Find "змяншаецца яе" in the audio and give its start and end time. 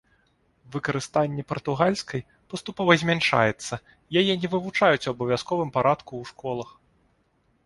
3.03-4.33